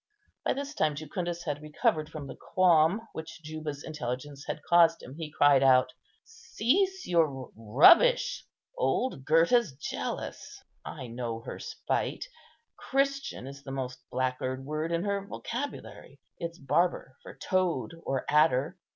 [0.43, 5.11] By this time Jucundus had recovered from the qualm which Juba's intelligence had caused him,
[5.11, 5.93] and he cried out,
[6.23, 8.43] "Cease your rubbish;
[8.75, 12.25] old Gurta's jealous; I know her spite;
[12.77, 18.79] Christian is the most blackguard word in her vocabulary, its Barbar for toad or adder.